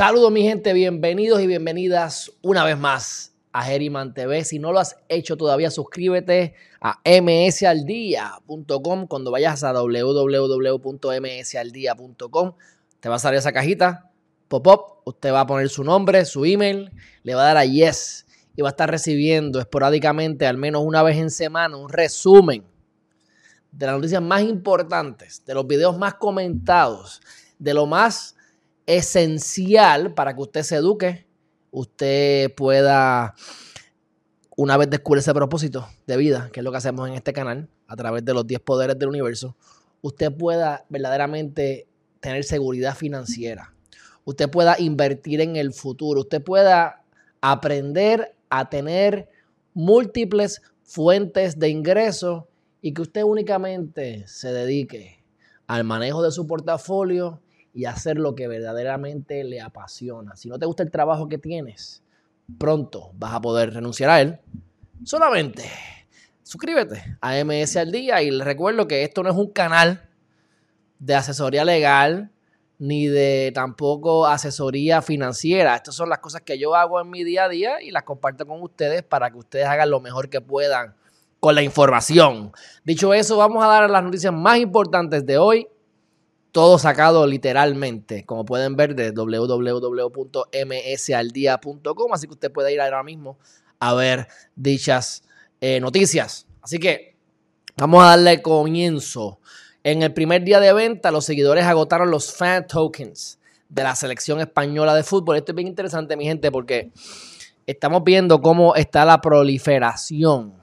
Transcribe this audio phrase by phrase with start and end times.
[0.00, 4.46] Saludos mi gente, bienvenidos y bienvenidas una vez más a Geriman TV.
[4.46, 9.06] Si no lo has hecho todavía, suscríbete a msaldía.com.
[9.06, 12.52] Cuando vayas a www.msaldía.com,
[12.98, 14.10] te va a salir esa cajita,
[14.48, 16.90] pop-up, usted va a poner su nombre, su email,
[17.22, 18.24] le va a dar a yes
[18.56, 22.64] y va a estar recibiendo esporádicamente, al menos una vez en semana, un resumen
[23.70, 27.20] de las noticias más importantes, de los videos más comentados,
[27.58, 28.34] de lo más
[28.86, 31.26] esencial para que usted se eduque,
[31.70, 33.34] usted pueda,
[34.56, 37.68] una vez descubrir ese propósito de vida, que es lo que hacemos en este canal,
[37.86, 39.56] a través de los 10 poderes del universo,
[40.02, 41.86] usted pueda verdaderamente
[42.20, 43.74] tener seguridad financiera,
[44.24, 47.02] usted pueda invertir en el futuro, usted pueda
[47.40, 49.28] aprender a tener
[49.74, 52.44] múltiples fuentes de ingresos
[52.82, 55.22] y que usted únicamente se dedique
[55.66, 57.40] al manejo de su portafolio
[57.72, 60.36] y hacer lo que verdaderamente le apasiona.
[60.36, 62.02] Si no te gusta el trabajo que tienes,
[62.58, 64.38] pronto vas a poder renunciar a él.
[65.04, 65.64] Solamente
[66.42, 70.08] suscríbete a MS al día y les recuerdo que esto no es un canal
[70.98, 72.30] de asesoría legal
[72.78, 75.76] ni de tampoco asesoría financiera.
[75.76, 78.46] Estas son las cosas que yo hago en mi día a día y las comparto
[78.46, 80.94] con ustedes para que ustedes hagan lo mejor que puedan
[81.40, 82.52] con la información.
[82.84, 85.68] Dicho eso, vamos a dar las noticias más importantes de hoy
[86.52, 93.38] todo sacado literalmente, como pueden ver de www.msaldia.com, así que usted puede ir ahora mismo
[93.78, 95.22] a ver dichas
[95.60, 96.46] eh, noticias.
[96.62, 97.16] Así que
[97.76, 99.40] vamos a darle comienzo.
[99.82, 104.40] En el primer día de venta, los seguidores agotaron los fan tokens de la selección
[104.40, 105.36] española de fútbol.
[105.36, 106.90] Esto es bien interesante, mi gente, porque
[107.66, 110.54] estamos viendo cómo está la proliferación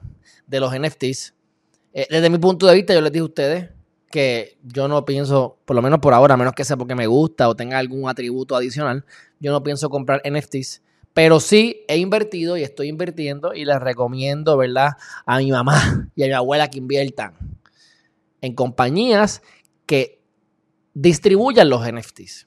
[0.46, 1.34] de los NFTs.
[1.94, 3.70] Eh, desde mi punto de vista, yo les dije a ustedes,
[4.10, 7.06] que yo no pienso, por lo menos por ahora, a menos que sea porque me
[7.06, 9.04] gusta o tenga algún atributo adicional,
[9.40, 10.82] yo no pienso comprar NFTs.
[11.12, 14.90] Pero sí he invertido y estoy invirtiendo y les recomiendo, ¿verdad?
[15.26, 17.34] A mi mamá y a mi abuela que inviertan
[18.40, 19.42] en compañías
[19.86, 20.22] que
[20.94, 22.46] distribuyan los NFTs.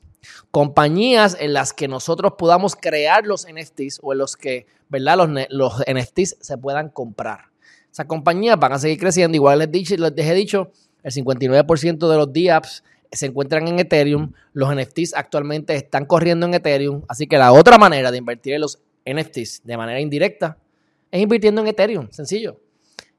[0.51, 5.17] Compañías en las que nosotros podamos crear los NFTs o en los que, ¿verdad?
[5.17, 7.51] Los, los NFTs se puedan comprar.
[7.91, 9.35] Esas compañías van a seguir creciendo.
[9.35, 10.71] Igual les, dije, les dejé dicho,
[11.03, 14.31] el 59% de los DApps se encuentran en Ethereum.
[14.53, 17.03] Los NFTs actualmente están corriendo en Ethereum.
[17.07, 20.57] Así que la otra manera de invertir en los NFTs de manera indirecta
[21.09, 22.07] es invirtiendo en Ethereum.
[22.11, 22.59] Sencillo.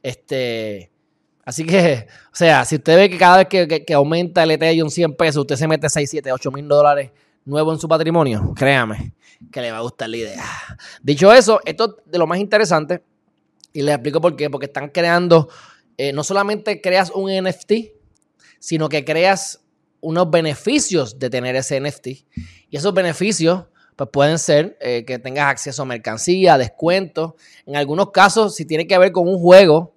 [0.02, 0.90] Este,
[1.44, 5.14] así que, o sea, si usted ve que cada vez que, aumenta el Ethereum 100
[5.14, 7.10] pesos, usted se mete 6, 7, 8 mil dólares
[7.44, 9.12] nuevo en su patrimonio, créame
[9.50, 10.44] que le va a gustar la idea.
[11.02, 13.02] Dicho eso, esto es de lo más interesante.
[13.72, 14.50] Y les explico por qué.
[14.50, 15.48] Porque están creando
[15.96, 17.72] eh, no solamente creas un NFT,
[18.58, 19.60] sino que creas
[20.00, 22.06] unos beneficios de tener ese NFT.
[22.70, 23.64] Y esos beneficios
[23.96, 27.34] pues pueden ser eh, que tengas acceso a mercancía, descuentos.
[27.66, 29.94] En algunos casos, si tiene que ver con un juego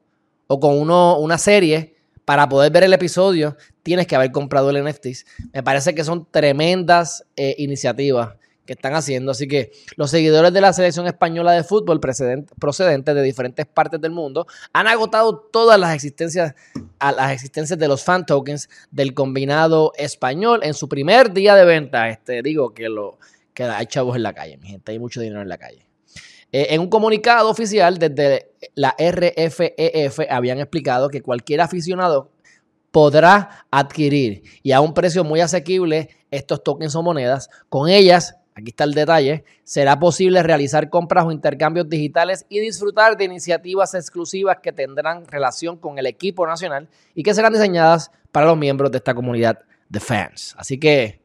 [0.48, 1.96] o con una serie,
[2.26, 5.08] para poder ver el episodio, tienes que haber comprado el NFT.
[5.54, 9.32] Me parece que son tremendas eh, iniciativas que están haciendo.
[9.32, 14.12] Así que los seguidores de la selección española de fútbol procedentes de diferentes partes del
[14.12, 16.56] mundo han agotado todas las existencias,
[17.00, 22.10] las existencias de los fan tokens del combinado español en su primer día de venta.
[22.10, 23.18] Este, digo que lo
[23.54, 25.88] que hay chavos en la calle, mi gente, hay mucho dinero en la calle.
[26.52, 32.32] Eh, en un comunicado oficial desde la RFEF e habían explicado que cualquier aficionado
[32.92, 37.50] podrá adquirir y a un precio muy asequible estos tokens o monedas.
[37.68, 43.18] Con ellas aquí está el detalle, será posible realizar compras o intercambios digitales y disfrutar
[43.18, 48.48] de iniciativas exclusivas que tendrán relación con el equipo nacional y que serán diseñadas para
[48.48, 50.56] los miembros de esta comunidad de fans.
[50.58, 51.22] Así que,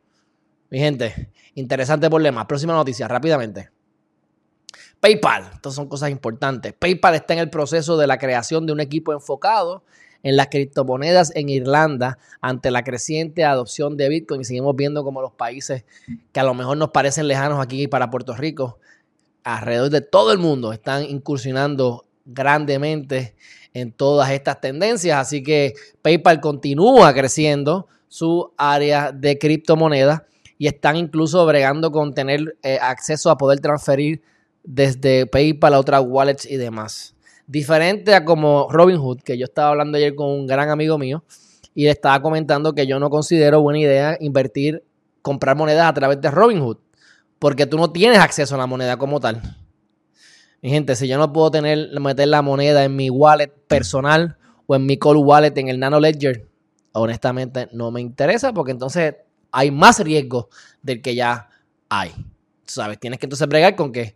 [0.71, 2.47] mi gente, interesante problema.
[2.47, 3.71] Próxima noticia, rápidamente.
[4.99, 6.75] PayPal, estas son cosas importantes.
[6.75, 9.85] PayPal está en el proceso de la creación de un equipo enfocado
[10.23, 14.43] en las criptomonedas en Irlanda ante la creciente adopción de Bitcoin.
[14.43, 15.85] Y seguimos viendo como los países
[16.33, 18.79] que a lo mejor nos parecen lejanos aquí para Puerto Rico,
[19.45, 23.35] alrededor de todo el mundo, están incursionando grandemente
[23.73, 25.19] en todas estas tendencias.
[25.19, 30.23] Así que PayPal continúa creciendo su área de criptomonedas
[30.59, 34.23] y están incluso bregando con tener eh, acceso a poder transferir
[34.63, 37.15] desde PayPal a otras wallets y demás.
[37.51, 41.25] Diferente a como Robinhood, que yo estaba hablando ayer con un gran amigo mío
[41.75, 44.85] y le estaba comentando que yo no considero buena idea invertir,
[45.21, 46.77] comprar monedas a través de Robinhood,
[47.41, 49.43] porque tú no tienes acceso a la moneda como tal.
[50.63, 54.37] Mi gente, si yo no puedo tener, meter la moneda en mi wallet personal
[54.69, 56.47] o en mi cold wallet en el Nano Ledger,
[56.93, 59.17] honestamente no me interesa porque entonces
[59.51, 60.51] hay más riesgo
[60.83, 61.49] del que ya
[61.89, 62.13] hay.
[62.65, 64.15] sabes, tienes que entonces bregar con que,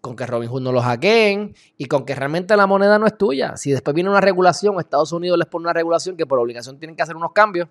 [0.00, 3.56] con que Robinhood no lo hackeen y con que realmente la moneda no es tuya.
[3.56, 6.96] Si después viene una regulación, Estados Unidos les pone una regulación que por obligación tienen
[6.96, 7.68] que hacer unos cambios,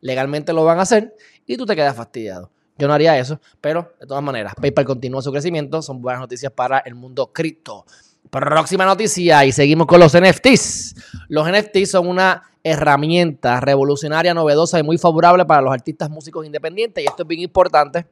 [0.00, 1.14] legalmente lo van a hacer
[1.46, 2.50] y tú te quedas fastidiado.
[2.78, 6.50] Yo no haría eso, pero de todas maneras, PayPal continúa su crecimiento, son buenas noticias
[6.52, 7.84] para el mundo cripto.
[8.30, 10.94] Próxima noticia y seguimos con los NFTs.
[11.28, 17.04] Los NFTs son una herramienta revolucionaria, novedosa y muy favorable para los artistas músicos independientes
[17.04, 18.06] y esto es bien importante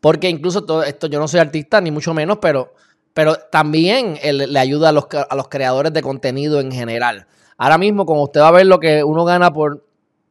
[0.00, 2.74] porque incluso todo esto, yo no soy artista ni mucho menos, pero,
[3.14, 7.26] pero también le ayuda a los, a los creadores de contenido en general.
[7.58, 9.84] Ahora mismo, como usted va a ver lo que uno gana por,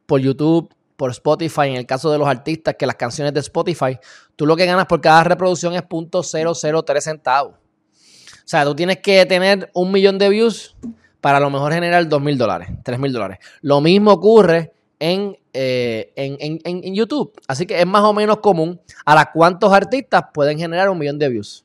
[0.06, 3.98] por YouTube, por Spotify, en el caso de los artistas, que las canciones de Spotify,
[4.34, 7.54] tú lo que ganas por cada reproducción es .003 centavos.
[7.54, 10.76] O sea, tú tienes que tener un millón de views
[11.20, 13.38] para a lo mejor generar dos mil dólares, tres mil dólares.
[13.60, 17.32] Lo mismo ocurre eh, en, en, YouTube.
[17.46, 21.18] Así que es más o menos común a las cuántos artistas pueden generar un millón
[21.18, 21.64] de views.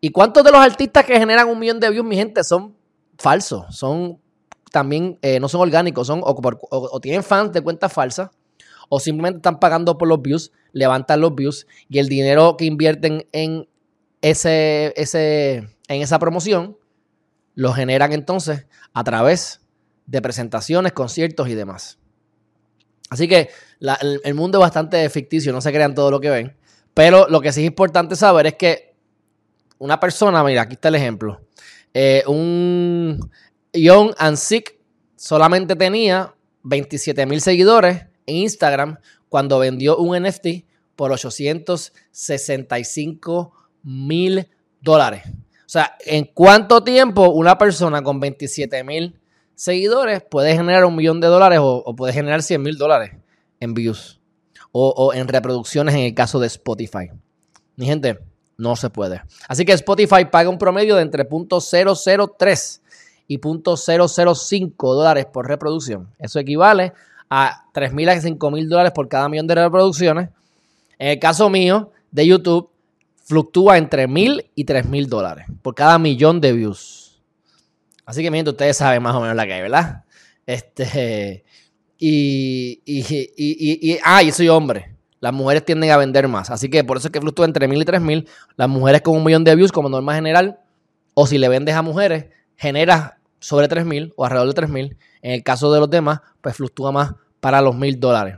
[0.00, 2.74] ¿Y cuántos de los artistas que generan un millón de views, mi gente, son
[3.18, 3.64] falsos?
[3.76, 4.18] Son
[4.72, 8.30] también, eh, no son orgánicos, son o, tienen fans de cuentas falsas
[8.88, 13.26] o simplemente están pagando por los views, levantan los views y el dinero que invierten
[13.32, 13.68] en,
[14.22, 16.76] ese, ese, en esa promoción
[17.54, 19.60] lo generan entonces a través
[20.06, 21.98] de presentaciones, conciertos y demás.
[23.12, 23.50] Así que
[24.24, 26.56] el, mundo es bastante ficticio, no se crean todo lo que ven.
[26.94, 28.94] Pero lo que sí es importante saber es que
[29.76, 31.42] una persona, mira, aquí está el ejemplo.
[31.92, 33.30] Eh, un
[33.74, 34.78] Young and Sick
[35.14, 38.96] solamente tenía 27 mil seguidores en Instagram
[39.28, 40.46] cuando vendió un NFT
[40.96, 44.48] por 865 mil
[44.80, 45.24] dólares.
[45.26, 49.20] O sea, ¿en cuánto tiempo una persona con 27 mil
[49.54, 53.12] seguidores puede generar un millón de dólares o, puede generar 100 mil dólares
[53.60, 54.20] en views
[54.72, 57.10] o, en reproducciones en el caso de Spotify?
[57.76, 58.18] Mi gente,
[58.56, 59.22] no se puede.
[59.48, 62.80] Así que Spotify paga un promedio de entre .003
[63.28, 66.08] y .005 dólares por reproducción.
[66.18, 66.92] Eso equivale
[67.30, 70.28] a 3 mil a 5 mil dólares por cada millón de reproducciones.
[70.98, 72.68] En el caso mío de YouTube,
[73.24, 77.01] fluctúa entre mil y tres mil dólares por cada millón de views.
[78.12, 80.04] Así que mientras ustedes saben más o menos la que hay, ¿verdad?
[80.44, 81.44] Este.
[81.96, 84.94] Y, y, y, y, ah, y soy hombre.
[85.18, 86.50] Las mujeres tienden a vender más.
[86.50, 88.28] Así que por eso es que fluctúa entre mil y tres mil.
[88.56, 90.58] Las mujeres con un millón de views, como norma general,
[91.14, 92.26] o si le vendes a mujeres,
[92.58, 94.98] genera sobre tres mil o alrededor de tres mil.
[95.22, 98.36] En el caso de los demás, pues fluctúa más para los mil dólares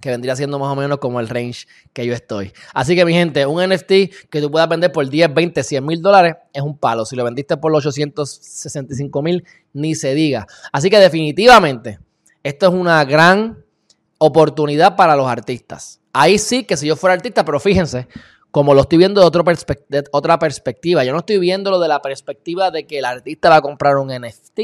[0.00, 2.52] que vendría siendo más o menos como el range que yo estoy.
[2.74, 6.02] Así que mi gente, un NFT que tú puedas vender por 10, 20, 100 mil
[6.02, 7.04] dólares es un palo.
[7.04, 10.46] Si lo vendiste por los 865 mil, ni se diga.
[10.72, 11.98] Así que definitivamente,
[12.42, 13.64] esto es una gran
[14.18, 16.00] oportunidad para los artistas.
[16.12, 18.08] Ahí sí que si yo fuera artista, pero fíjense,
[18.50, 22.70] como lo estoy viendo de, de otra perspectiva, yo no estoy viéndolo de la perspectiva
[22.70, 24.60] de que el artista va a comprar un NFT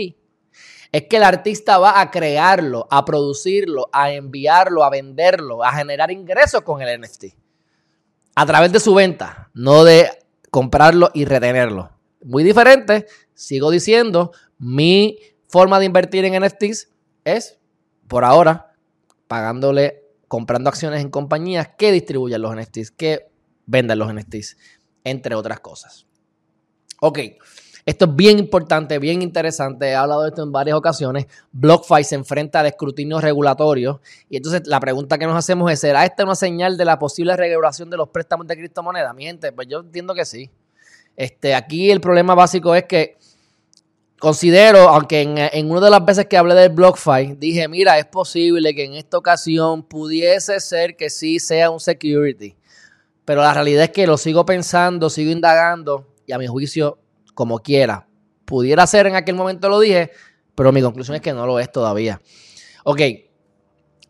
[0.93, 6.11] es que el artista va a crearlo, a producirlo, a enviarlo, a venderlo, a generar
[6.11, 7.25] ingresos con el NFT.
[8.35, 10.09] A través de su venta, no de
[10.51, 11.91] comprarlo y retenerlo.
[12.23, 15.19] Muy diferente, sigo diciendo, mi
[15.49, 16.89] forma de invertir en NFTs
[17.25, 17.59] es,
[18.09, 18.75] por ahora,
[19.27, 23.29] pagándole, comprando acciones en compañías que distribuyan los NFTs, que
[23.67, 24.57] vendan los NFTs,
[25.05, 26.07] entre otras cosas.
[27.01, 27.19] Ok.
[27.87, 29.87] Esto es bien importante, bien interesante.
[29.87, 31.27] He hablado de esto en varias ocasiones.
[31.53, 34.01] BlockFi se enfrenta al escrutinio regulatorio.
[34.29, 37.37] Y entonces la pregunta que nos hacemos es: ¿será esta una señal de la posible
[37.37, 39.15] regulación de los préstamos de criptomonedas?
[39.15, 40.51] Mi gente, pues yo entiendo que sí.
[41.17, 43.19] Este, aquí el problema básico es que
[44.19, 48.07] considero, aunque en, en, una de las veces que hablé del BlockFi, dije, mira, es
[48.07, 52.57] posible que en esta ocasión pudiese ser que sí sea un security.
[53.25, 56.99] Pero la realidad es que lo sigo pensando, sigo indagando y a mi juicio
[57.37, 58.09] como quiera.
[58.47, 60.11] Pudiera ser en aquel momento lo dije,
[60.55, 62.21] pero mi conclusión es que no lo es todavía.
[62.83, 63.01] Ok,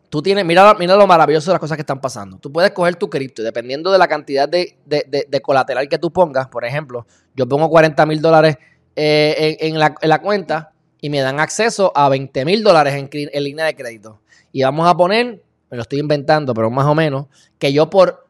[0.09, 2.37] tú tienes, mira, mira lo maravilloso de las cosas que están pasando.
[2.37, 6.47] Tú puedes coger tu cripto y dependiendo de la cantidad de, colateral que tú pongas,
[6.47, 7.05] por ejemplo,
[7.35, 8.57] yo pongo 40 mil dólares
[8.95, 13.65] eh, en, la, cuenta y me dan acceso a 20 mil dólares en, en línea
[13.65, 14.21] de crédito.
[14.53, 17.25] Y vamos a poner, me lo estoy inventando, pero más o menos,
[17.59, 18.25] que yo por,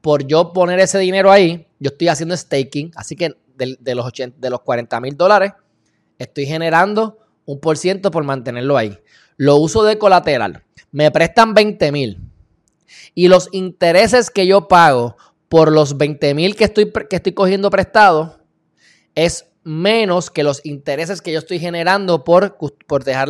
[0.00, 3.34] por yo poner ese dinero ahí, yo estoy haciendo staking, así que
[3.66, 5.52] de, los, 80, de los 40 mil dólares,
[6.18, 8.98] estoy generando un por ciento por mantenerlo ahí.
[9.36, 10.64] Lo uso de colateral.
[10.92, 12.20] Me prestan 20 mil.
[13.14, 15.16] Y los intereses que yo pago
[15.48, 18.40] por los 20 mil que estoy, que estoy cogiendo prestado
[19.14, 23.28] es menos que los intereses que yo estoy generando por, por dejar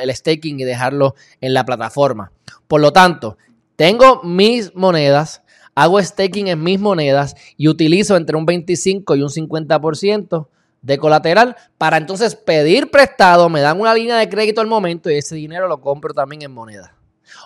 [0.00, 2.32] el staking y dejarlo en la plataforma.
[2.66, 3.36] Por lo tanto,
[3.76, 5.42] tengo mis monedas,
[5.74, 10.46] hago staking en mis monedas y utilizo entre un 25 y un 50%
[10.82, 15.14] de colateral para entonces pedir prestado, me dan una línea de crédito al momento y
[15.14, 16.96] ese dinero lo compro también en moneda.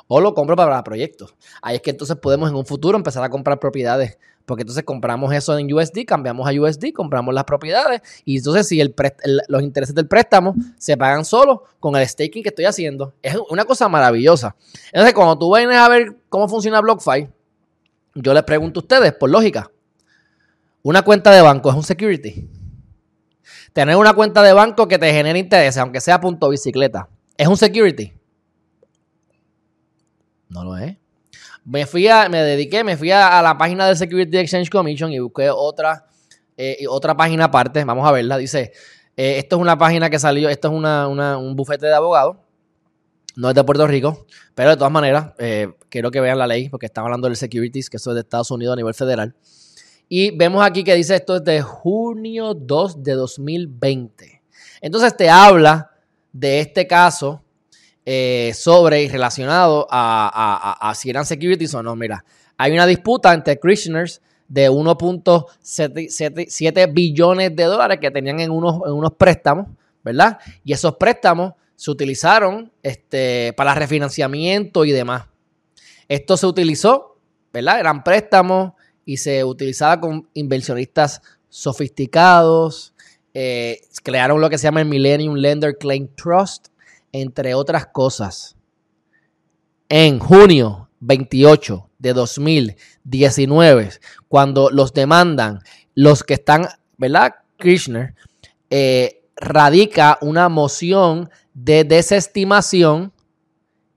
[0.07, 1.35] O lo compro para proyectos.
[1.63, 4.19] Ahí es que entonces podemos en un futuro empezar a comprar propiedades.
[4.47, 8.79] Porque entonces compramos eso en USD, cambiamos a USD, compramos las propiedades y entonces si
[8.79, 8.95] el,
[9.49, 13.15] los intereses del préstamo se pagan solo con el staking que estoy haciendo.
[13.23, 14.55] Es una cosa maravillosa.
[14.87, 17.29] Entonces cuando tú vienes a ver cómo funciona BlockFi,
[18.15, 19.71] yo les pregunto a ustedes, por lógica,
[20.83, 22.49] una cuenta de banco es un security.
[23.73, 27.57] Tener una cuenta de banco que te genere intereses, aunque sea punto bicicleta, ¿es un
[27.57, 28.13] security?
[30.49, 30.97] No lo es.
[31.65, 35.19] Me fui a, me dediqué, me fui a, la página del Security Exchange Commission y
[35.19, 36.07] busqué otra,
[36.57, 37.85] eh, otra página aparte.
[37.85, 38.37] Vamos a verla.
[38.37, 38.73] Dice,
[39.17, 42.37] eh, esto es una página que salió, esto es un bufete de abogados.
[43.37, 46.69] No es de Puerto Rico, pero de todas maneras, eh, quiero que vean la ley,
[46.69, 49.35] porque estamos hablando del securities, que eso es de Estados Unidos a nivel federal.
[50.09, 54.43] Y vemos aquí que dice esto es de junio 2 de 2020.
[54.81, 55.91] Entonces te habla
[56.33, 57.43] de este caso
[58.05, 61.97] eh, sobre y relacionado a, si eran securities o no.
[61.97, 62.25] Mira,
[62.57, 68.93] hay una disputa entre Christianers de 1.7 billones de dólares que tenían en unos, en
[68.93, 69.69] unos préstamos,
[70.03, 70.39] ¿verdad?
[70.63, 75.27] Y esos préstamos se utilizaron este, para refinanciamiento y demás.
[76.09, 77.19] Esto se utilizó,
[77.53, 77.81] ¿verdad?
[77.81, 78.73] Eran préstamos
[79.05, 82.95] y se utilizaba con inversionistas sofisticados.
[83.33, 86.69] Eh, crearon lo que se llama el Millennium Lender Claim Trust,
[87.13, 88.57] entre otras cosas.
[89.89, 93.91] En junio 28 de 2019,
[94.29, 95.61] cuando los demandan
[95.95, 96.67] los que están,
[96.97, 97.35] ¿verdad?
[97.59, 98.15] Kirchner
[98.71, 103.13] eh, radica una moción de desestimación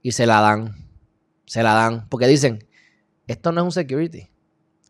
[0.02, 0.76] y se la dan.
[1.46, 2.08] Se la dan.
[2.08, 2.66] Porque dicen,
[3.28, 4.30] esto no es un security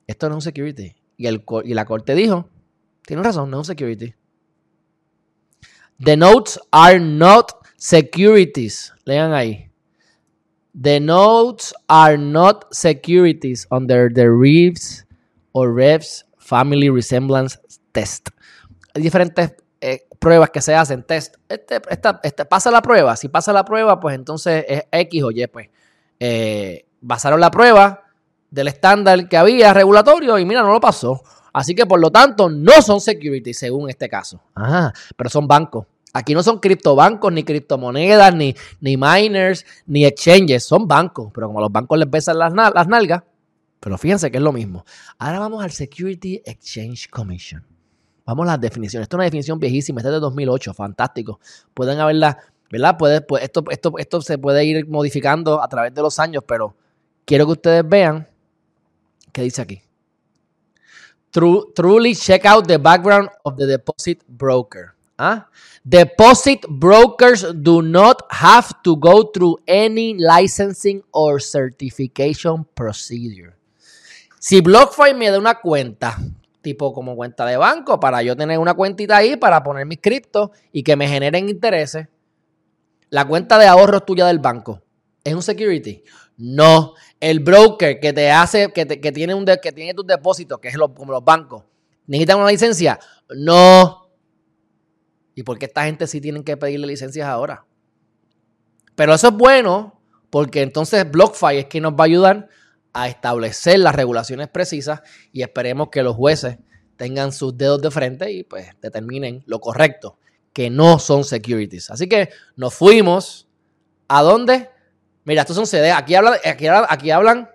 [0.08, 0.96] esto no es un security.
[1.18, 2.50] Y, el, y la corte dijo,
[3.06, 4.16] tiene razón, no es un security.
[6.00, 8.94] The notes are not securities.
[9.06, 9.70] Lean ahí.
[10.80, 15.06] The notes are not securities under the Reeves
[15.52, 17.60] or Revs Family Resemblance
[17.92, 18.30] Test.
[18.94, 19.56] Hay diferentes
[20.20, 21.36] pruebas que se hacen, test.
[21.50, 21.82] Este,
[22.24, 23.16] este, pasa la prueba.
[23.16, 25.48] Si pasa la prueba, pues entonces es X o Y.
[25.48, 25.70] Pues
[26.20, 28.04] eh, basaron la prueba,
[28.50, 31.22] del estándar que había regulatorio y mira, no lo pasó.
[31.54, 34.42] Así que por lo tanto no son securities según este caso.
[34.54, 35.86] Ajá, pero son bancos.
[36.14, 40.64] Aquí no son criptobancos, ni criptomonedas, ni, ni miners, ni exchanges.
[40.64, 41.32] Son bancos.
[41.34, 43.24] Pero como a los bancos les pesan las, las nalgas,
[43.80, 44.86] pero fíjense que es lo mismo.
[45.20, 47.64] Ahora vamos al Security Exchange Commission.
[48.28, 49.06] Vamos a las definiciones.
[49.06, 50.02] Esto es una definición viejísima.
[50.02, 50.76] Esta es de 2008.
[50.76, 51.40] Fantástico.
[51.74, 52.38] Pueden haberla,
[52.70, 52.96] ¿verdad?
[52.98, 56.76] Puede, pues esto, esto, esto se puede ir modificando a través de los años, pero
[57.26, 58.28] quiero que ustedes vean
[59.38, 59.82] ¿Qué dice aquí?
[61.76, 64.96] truly check out the background of the deposit broker.
[65.20, 65.48] ¿Ah?
[65.84, 73.56] Deposit brokers do not have to go through any licensing or certification procedure.
[74.40, 76.18] Si BlockFi me da una cuenta,
[76.68, 80.50] tipo como cuenta de banco, para yo tener una cuentita ahí para poner mis criptos
[80.74, 82.10] y que me generen intereses,
[83.10, 84.84] la cuenta de ahorros tuya del banco
[85.24, 86.04] es un security.
[86.36, 90.78] No, el broker que te hace, que, tiene, un que tiene tus depósitos, que es
[90.78, 91.64] como los bancos,
[92.06, 93.00] ¿necesita una licencia?
[93.30, 94.10] No.
[95.36, 97.66] ¿Y por qué esta gente sí tienen que pedirle licencias ahora?
[98.94, 102.50] Pero eso es bueno porque entonces BlockFi es quien nos va a ayudar
[102.98, 105.02] a establecer las regulaciones precisas
[105.32, 106.58] y esperemos que los jueces
[106.96, 110.18] tengan sus dedos de frente y pues determinen lo correcto,
[110.52, 111.92] que no son securities.
[111.92, 113.48] Así que nos fuimos
[114.08, 114.72] a dónde?
[115.26, 115.92] Mira, estos son CD.
[115.92, 117.48] Aquí hablan, aquí, aquí hablan.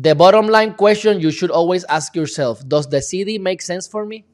[0.00, 4.06] The bottom line question you should always ask yourself: Does the CD make sense for
[4.06, 4.24] me?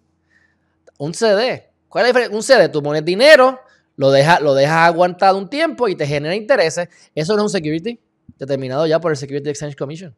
[0.96, 1.70] Un CD.
[1.88, 2.36] ¿Cuál es la diferencia?
[2.36, 3.58] Un CD, tú pones dinero,
[3.96, 6.88] lo dejas lo aguantado un tiempo y te genera intereses.
[7.16, 7.98] Eso no es un security
[8.38, 10.17] determinado ya por el Security Exchange Commission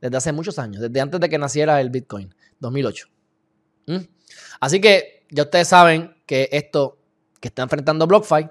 [0.00, 3.06] desde hace muchos años, desde antes de que naciera el Bitcoin, 2008.
[3.86, 3.96] ¿Mm?
[4.60, 6.98] Así que ya ustedes saben que esto
[7.40, 8.48] que está enfrentando BlockFi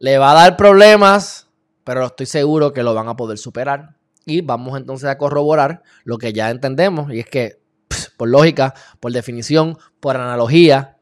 [0.00, 1.48] le va a dar problemas
[1.88, 3.96] pero estoy seguro que lo van a poder superar.
[4.26, 7.62] Y vamos entonces a corroborar lo que ya entendemos, y es que,
[8.18, 10.98] por lógica, por definición, por analogía,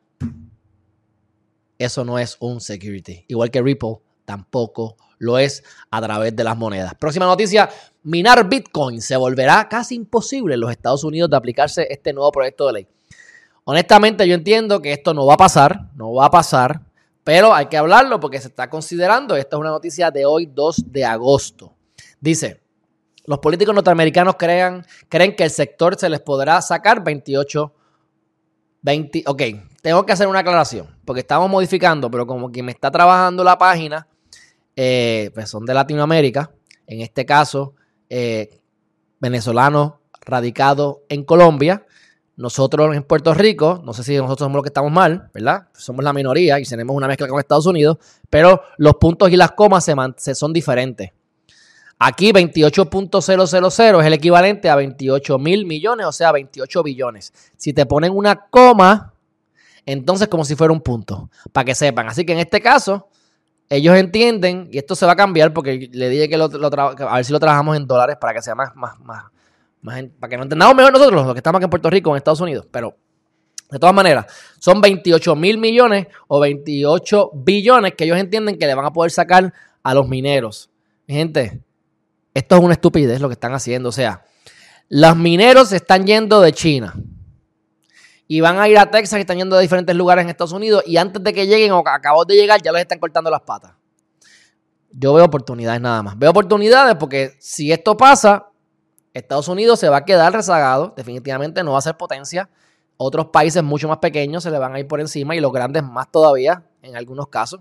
[1.76, 3.24] eso no es un security.
[3.26, 6.94] Igual que Ripple, tampoco lo es a través de las monedas.
[6.94, 7.68] Próxima noticia,
[8.02, 12.66] minar Bitcoin se volverá casi imposible en los Estados Unidos de aplicarse este nuevo proyecto
[12.66, 12.88] de ley.
[13.64, 16.82] Honestamente, yo entiendo que esto no va a pasar, no va a pasar.
[17.24, 19.34] Pero hay que hablarlo porque se está considerando.
[19.34, 21.74] Esta es una noticia de hoy, 2 de agosto.
[22.20, 22.60] Dice,
[23.26, 27.72] los políticos norteamericanos crean, creen que el sector se les podrá sacar 28,
[28.82, 29.42] 20, ok,
[29.82, 33.58] tengo que hacer una aclaración, porque estamos modificando, pero como quien me está trabajando la
[33.58, 34.06] página,
[34.76, 36.52] eh, pues son de Latinoamérica,
[36.86, 37.74] en este caso,
[38.08, 38.60] eh,
[39.18, 41.86] venezolanos radicados en Colombia,
[42.36, 45.68] nosotros en Puerto Rico, no sé si nosotros somos los que estamos mal, ¿verdad?
[45.72, 47.96] Somos la minoría y tenemos una mezcla con Estados Unidos,
[48.28, 51.10] pero los puntos y las comas se, se son diferentes.
[51.98, 57.32] Aquí 28.000 es el equivalente a 28 mil millones, o sea, 28 billones.
[57.56, 59.14] Si te ponen una coma,
[59.86, 62.06] entonces como si fuera un punto, para que sepan.
[62.08, 63.08] Así que en este caso,
[63.68, 67.24] ellos entienden, y esto se va a cambiar porque le dije que, lo, a ver
[67.24, 69.24] si lo trabajamos en dólares para que sea más, más, más,
[69.82, 72.16] más, para que no entendamos mejor nosotros, los que estamos aquí en Puerto Rico, en
[72.18, 72.66] Estados Unidos.
[72.70, 72.96] Pero
[73.70, 74.26] de todas maneras,
[74.60, 79.10] son 28 mil millones o 28 billones que ellos entienden que le van a poder
[79.10, 80.70] sacar a los mineros.
[81.06, 81.60] Mi gente,
[82.34, 83.88] esto es una estupidez lo que están haciendo.
[83.88, 84.24] O sea,
[84.88, 86.94] los mineros están yendo de China
[88.28, 90.82] y van a ir a Texas y están yendo de diferentes lugares en Estados Unidos
[90.86, 93.72] y antes de que lleguen o acabó de llegar ya les están cortando las patas.
[94.90, 96.18] Yo veo oportunidades nada más.
[96.18, 98.48] Veo oportunidades porque si esto pasa,
[99.12, 102.48] Estados Unidos se va a quedar rezagado, definitivamente no va a ser potencia.
[102.96, 105.82] Otros países mucho más pequeños se le van a ir por encima y los grandes
[105.82, 107.60] más todavía en algunos casos.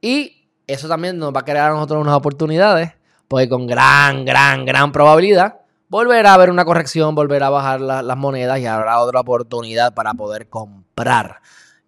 [0.00, 2.92] Y eso también nos va a crear a nosotros unas oportunidades
[3.26, 8.16] porque con gran, gran, gran probabilidad volverá a haber una corrección, volverá a bajar las
[8.16, 11.40] monedas y habrá otra oportunidad para poder comprar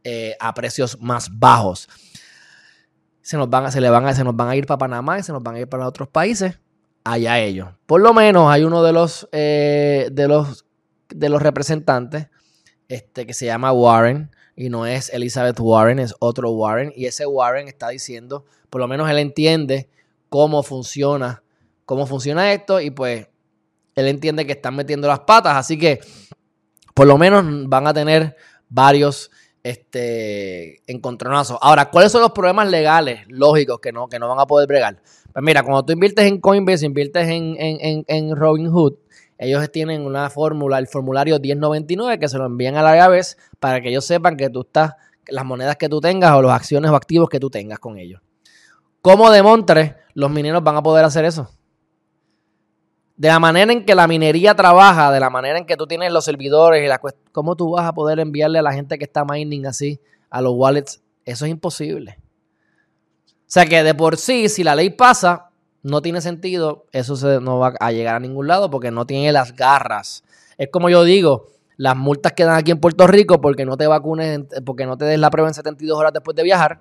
[0.05, 1.89] eh, a precios más bajos.
[3.23, 5.23] Se nos, van, se, le van a, se nos van a ir para Panamá y
[5.23, 6.59] se nos van a ir para otros países.
[7.05, 7.69] Allá ellos.
[7.87, 10.65] Por lo menos hay uno de los, eh, de los,
[11.09, 12.29] de los representantes
[12.89, 16.93] este, que se llama Warren y no es Elizabeth Warren, es otro Warren.
[16.97, 19.89] Y ese Warren está diciendo, por lo menos él entiende
[20.29, 21.43] cómo funciona,
[21.85, 23.29] cómo funciona esto y pues
[24.01, 26.01] él entiende que están metiendo las patas, así que
[26.95, 28.37] por lo menos van a tener
[28.69, 29.31] varios
[29.63, 31.59] este, encontronazos.
[31.61, 35.01] Ahora, ¿cuáles son los problemas legales lógicos que no, que no van a poder bregar?
[35.33, 38.95] Pues mira, cuando tú inviertes en Coinbase, inviertes en, en, en, Robinhood,
[39.37, 43.81] ellos tienen una fórmula, el formulario 1099, que se lo envían a la vez para
[43.81, 44.95] que ellos sepan que tú estás,
[45.29, 48.21] las monedas que tú tengas o las acciones o activos que tú tengas con ellos.
[49.03, 51.49] ¿Cómo demontre los mineros van a poder hacer eso?
[53.19, 56.11] De la manera en que la minería trabaja, de la manera en que tú tienes
[56.11, 56.99] los servidores y la
[57.33, 60.01] ¿cómo tú vas a poder enviarle a la gente que está mining así
[60.31, 61.03] a los wallets?
[61.27, 62.19] Eso es imposible.
[63.27, 65.51] O sea que de por sí, si la ley pasa,
[65.83, 69.55] no tiene sentido, eso no va a llegar a ningún lado porque no tiene las
[69.55, 70.25] garras.
[70.57, 74.47] Es como yo digo, las multas quedan aquí en Puerto Rico porque no te vacunes,
[74.65, 76.81] porque no te des la prueba en 72 horas después de viajar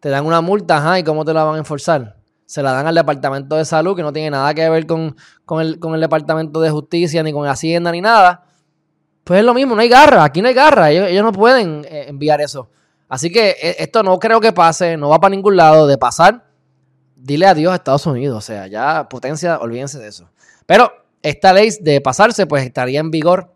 [0.00, 2.16] te dan una multa, ajá, ¿y cómo te la van a enforzar?
[2.46, 5.14] Se la dan al Departamento de Salud, que no tiene nada que ver con,
[5.60, 8.44] el, con el Departamento de Justicia, ni con Hacienda, ni nada.
[9.24, 12.06] Pues es lo mismo, no hay garra, aquí no hay garra, ellos, no pueden eh,
[12.08, 12.70] enviar eso.
[13.08, 15.88] Así que eh, esto no creo que pase, no va para ningún lado.
[15.88, 16.46] De pasar,
[17.16, 20.30] dile adiós a Estados Unidos, o sea, ya potencia, olvídense de eso.
[20.64, 23.52] Pero esta ley de pasarse, pues estaría en vigor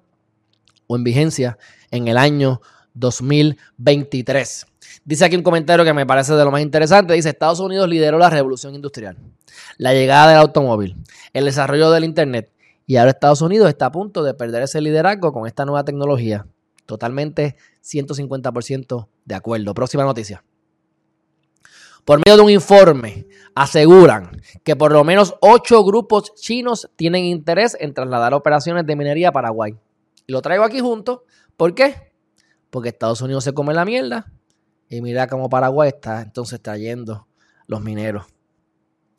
[0.88, 1.57] o en vigencia
[1.92, 2.61] en el año
[2.94, 4.66] 2023.
[5.05, 7.14] Dice aquí un comentario que me parece de lo más interesante.
[7.14, 9.16] Dice, Estados Unidos lideró la revolución industrial,
[9.79, 10.96] la llegada del automóvil,
[11.33, 12.53] el desarrollo del Internet.
[12.87, 16.46] Y ahora Estados Unidos está a punto de perder ese liderazgo con esta nueva tecnología.
[16.87, 19.74] Totalmente 150% de acuerdo.
[19.74, 20.42] Próxima noticia.
[22.05, 27.76] Por medio de un informe, aseguran que por lo menos ocho grupos chinos tienen interés
[27.79, 29.76] en trasladar operaciones de minería a Paraguay.
[30.26, 31.24] Y lo traigo aquí junto.
[31.57, 32.10] ¿Por qué?
[32.70, 34.33] Porque Estados Unidos se come la mierda
[34.88, 37.26] y mira cómo Paraguay está entonces trayendo
[37.66, 38.26] los mineros.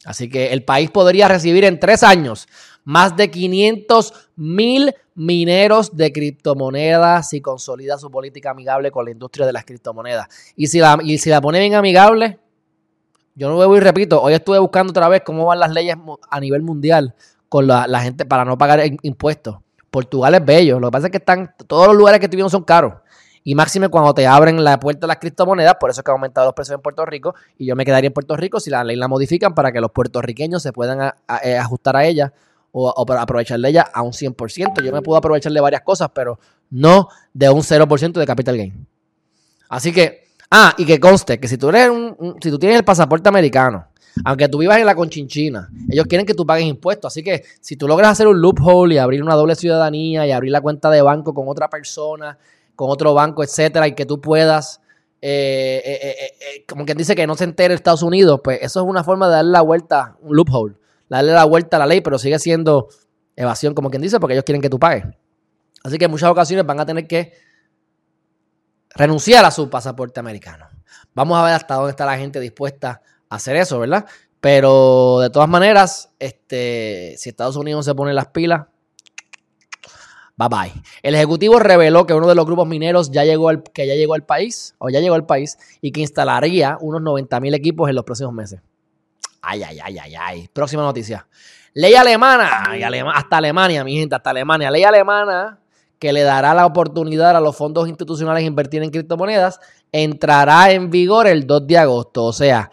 [0.03, 2.47] Así que el país podría recibir en tres años
[2.83, 9.45] más de 500 mil mineros de criptomonedas si consolida su política amigable con la industria
[9.45, 10.27] de las criptomonedas.
[10.55, 12.39] Y si la, y si la pone bien amigable,
[13.35, 15.95] yo no vuelvo y repito, hoy estuve buscando otra vez cómo van las leyes
[16.29, 17.15] a nivel mundial
[17.47, 19.57] con la, la gente para no pagar impuestos.
[19.89, 22.63] Portugal es bello, lo que pasa es que están, todos los lugares que estuvimos son
[22.63, 22.93] caros.
[23.43, 26.15] Y máxime cuando te abren la puerta de las criptomonedas, por eso es que han
[26.15, 27.33] aumentado los precios en Puerto Rico.
[27.57, 29.91] Y yo me quedaría en Puerto Rico si la ley la modifican para que los
[29.91, 32.33] puertorriqueños se puedan eh, ajustar a ella
[32.71, 34.83] o, para aprovechar de ella a un 100%.
[34.83, 38.87] Yo me puedo aprovechar de varias cosas, pero no de un 0% de capital gain.
[39.69, 42.85] Así que, ah, y que conste que si tú eres un, si tú tienes el
[42.85, 43.87] pasaporte americano,
[44.25, 47.11] aunque tú vivas en la conchinchina, ellos quieren que tú pagues impuestos.
[47.11, 50.51] Así que si tú logras hacer un loophole y abrir una doble ciudadanía y abrir
[50.51, 52.37] la cuenta de banco con otra persona
[52.81, 54.81] con otro banco, etcétera, y que tú puedas,
[55.21, 58.87] eh, eh, eh, como quien dice que no se entere Estados Unidos, pues eso es
[58.87, 62.17] una forma de darle la vuelta, un loophole, darle la vuelta a la ley, pero
[62.17, 62.87] sigue siendo
[63.35, 65.05] evasión, como quien dice, porque ellos quieren que tú pagues.
[65.83, 67.33] Así que en muchas ocasiones van a tener que
[68.95, 70.67] renunciar a su pasaporte americano.
[71.13, 74.07] Vamos a ver hasta dónde está la gente dispuesta a hacer eso, ¿verdad?
[74.39, 78.65] Pero de todas maneras, este, si Estados Unidos se pone las pilas,
[80.49, 80.81] bye bye.
[81.03, 84.13] El ejecutivo reveló que uno de los grupos mineros ya llegó al, que ya llegó
[84.13, 87.95] al país, o ya llegó al país, y que instalaría unos 90 mil equipos en
[87.95, 88.61] los próximos meses.
[89.41, 90.49] Ay, ay, ay, ay, ay.
[90.53, 91.27] Próxima noticia.
[91.73, 92.63] Ley alemana,
[93.13, 94.69] hasta Alemania, mi gente, hasta Alemania.
[94.69, 95.59] Ley alemana
[95.97, 99.59] que le dará la oportunidad a los fondos institucionales de invertir en criptomonedas,
[99.91, 102.25] entrará en vigor el 2 de agosto.
[102.25, 102.71] O sea,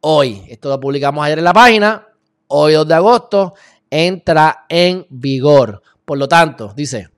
[0.00, 2.08] hoy, esto lo publicamos ayer en la página,
[2.48, 3.54] hoy 2 de agosto,
[3.90, 5.82] entra en vigor.
[6.04, 7.10] Por lo tanto, dice,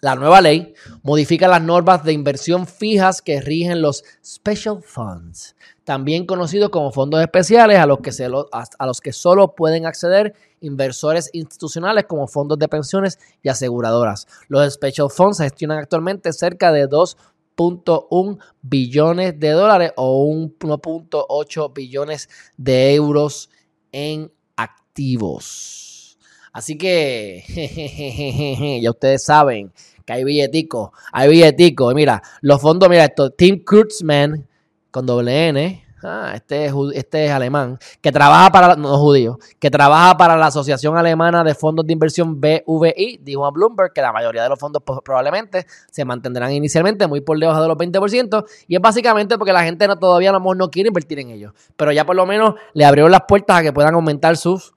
[0.00, 6.24] la nueva ley modifica las normas de inversión fijas que rigen los special funds, también
[6.24, 7.98] conocidos como fondos especiales a los
[9.00, 14.28] que, solo pueden acceder inversores institucionales como fondos de pensiones y aseguradoras.
[14.46, 22.94] Los special funds gestionan actualmente cerca de 2.1 billones de dólares o 1.8 billones de
[22.94, 23.50] euros
[23.90, 25.87] en activos.
[26.58, 27.44] Así que
[28.82, 29.72] ya ustedes saben
[30.04, 31.94] que hay billetico, hay billetico.
[31.94, 34.44] Mira, los fondos, mira esto, Tim Kurtzman
[34.90, 39.68] con doble N, Ah, este es, este es alemán, que trabaja para, no judío, que
[39.68, 44.12] trabaja para la Asociación Alemana de Fondos de Inversión BVI, dijo a Bloomberg que la
[44.12, 48.76] mayoría de los fondos probablemente se mantendrán inicialmente muy por debajo de los 20%, y
[48.76, 52.06] es básicamente porque la gente no, todavía a no quiere invertir en ellos, pero ya
[52.06, 54.74] por lo menos le abrieron las puertas a que puedan aumentar sus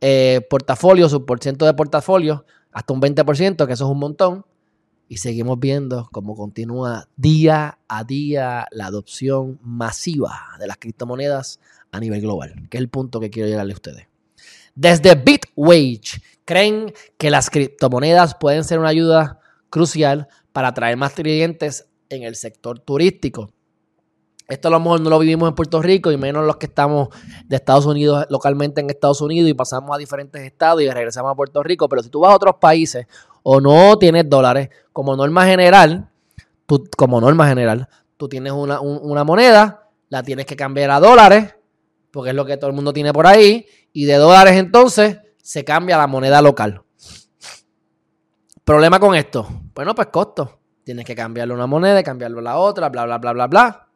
[0.00, 4.44] eh, portafolios, su porcentaje de portafolio, hasta un 20%, que eso es un montón
[5.08, 11.98] y seguimos viendo cómo continúa día a día la adopción masiva de las criptomonedas a
[11.98, 14.06] nivel global, que es el punto que quiero llegarle a ustedes.
[14.74, 21.86] Desde BitWage, creen que las criptomonedas pueden ser una ayuda crucial para atraer más clientes
[22.10, 23.50] en el sector turístico.
[24.48, 27.08] Esto a lo mejor no lo vivimos en Puerto Rico y menos los que estamos
[27.44, 31.34] de Estados Unidos localmente en Estados Unidos y pasamos a diferentes estados y regresamos a
[31.34, 31.86] Puerto Rico.
[31.86, 33.06] Pero si tú vas a otros países
[33.42, 36.08] o no tienes dólares, como norma general,
[36.64, 41.54] tú, como norma general, tú tienes una, una moneda, la tienes que cambiar a dólares,
[42.10, 45.62] porque es lo que todo el mundo tiene por ahí, y de dólares entonces se
[45.62, 46.80] cambia la moneda local.
[48.64, 49.46] Problema con esto.
[49.74, 50.58] Bueno, pues costo.
[50.84, 53.87] Tienes que cambiarle una moneda, cambiarlo a la otra, bla, bla, bla, bla, bla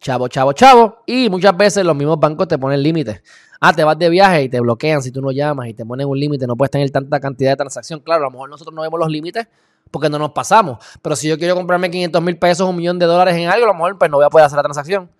[0.00, 1.02] chavo, chavo, chavo.
[1.06, 3.22] Y muchas veces los mismos bancos te ponen límites.
[3.60, 6.08] Ah, te vas de viaje y te bloquean si tú no llamas y te ponen
[6.08, 8.00] un límite, no puedes tener tanta cantidad de transacción.
[8.00, 9.46] Claro, a lo mejor nosotros no vemos los límites
[9.90, 10.78] porque no nos pasamos.
[11.02, 13.68] Pero si yo quiero comprarme 500 mil pesos, un millón de dólares en algo, a
[13.68, 15.10] lo mejor pues no voy a poder hacer la transacción.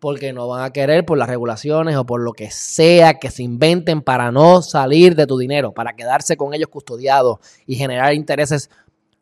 [0.00, 3.44] Porque no van a querer por las regulaciones o por lo que sea que se
[3.44, 8.68] inventen para no salir de tu dinero, para quedarse con ellos custodiados y generar intereses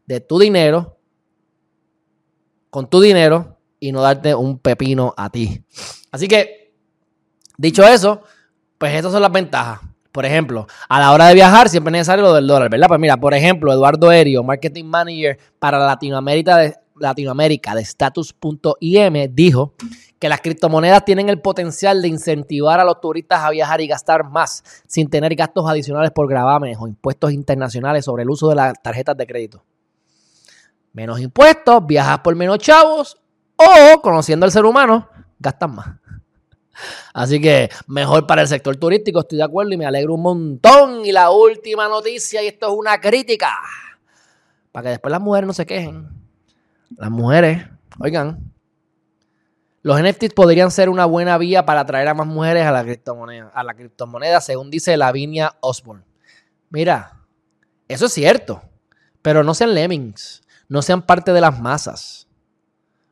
[0.07, 0.97] de tu dinero,
[2.71, 5.65] con tu dinero, y no darte un pepino a ti.
[6.13, 6.75] Así que,
[7.57, 8.23] dicho eso,
[8.79, 9.81] pues esas son las ventajas.
[10.13, 12.89] Por ejemplo, a la hora de viajar siempre es necesario lo del dólar, ¿verdad?
[12.89, 19.75] Pues mira, por ejemplo, Eduardo Erio, Marketing Manager para Latinoamérica de, Latinoamérica de Status.im, dijo
[20.19, 24.29] que las criptomonedas tienen el potencial de incentivar a los turistas a viajar y gastar
[24.29, 28.83] más sin tener gastos adicionales por gravámenes o impuestos internacionales sobre el uso de las
[28.83, 29.65] tarjetas de crédito.
[30.93, 33.17] Menos impuestos, viajas por menos chavos
[33.61, 35.89] o, conociendo al ser humano, gastan más.
[37.13, 41.05] Así que mejor para el sector turístico, estoy de acuerdo y me alegro un montón.
[41.05, 43.55] Y la última noticia, y esto es una crítica,
[44.73, 46.09] para que después las mujeres no se quejen.
[46.97, 47.67] Las mujeres,
[47.99, 48.53] oigan,
[49.83, 53.51] los NFTs podrían ser una buena vía para atraer a más mujeres a la criptomoneda,
[53.55, 56.05] a la criptomoneda según dice Lavinia Osborne.
[56.71, 57.21] Mira,
[57.89, 58.63] eso es cierto,
[59.23, 62.30] pero no sean lemmings, no sean parte de las masas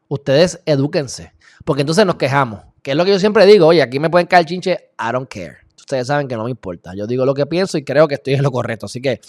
[0.09, 1.33] ustedes edúquense.
[1.65, 2.63] Porque entonces nos quejamos.
[2.83, 5.29] Que es lo que yo siempre digo, oye, aquí me pueden caer chinche, I don't
[5.29, 5.59] care.
[5.77, 6.93] Ustedes saben que no me importa.
[6.95, 8.87] Yo digo lo que pienso y creo que estoy en lo correcto.
[8.87, 9.21] Así que